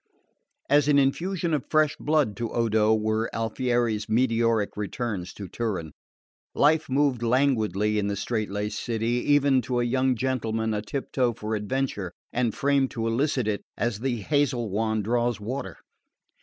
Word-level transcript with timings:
As 0.67 0.87
an 0.87 0.97
infusion 0.97 1.53
of 1.53 1.69
fresh 1.69 1.95
blood 1.97 2.35
to 2.37 2.49
Odo 2.51 2.91
were 2.95 3.29
Alfieri's 3.35 4.09
meteoric 4.09 4.75
returns 4.75 5.31
to 5.35 5.47
Turin. 5.47 5.91
Life 6.55 6.89
moved 6.89 7.21
languidly 7.21 7.99
in 7.99 8.07
the 8.07 8.15
strait 8.15 8.49
laced 8.49 8.81
city, 8.83 9.17
even 9.33 9.61
to 9.61 9.79
a 9.79 9.83
young 9.83 10.15
gentleman 10.15 10.73
a 10.73 10.81
tiptoe 10.81 11.33
for 11.33 11.53
adventure 11.53 12.13
and 12.33 12.55
framed 12.55 12.89
to 12.89 13.05
elicit 13.05 13.47
it 13.47 13.61
as 13.77 13.99
the 13.99 14.21
hazel 14.21 14.71
wand 14.71 15.03
draws 15.03 15.39
water. 15.39 15.77